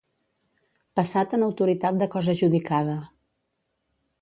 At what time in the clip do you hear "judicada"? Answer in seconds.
2.43-2.97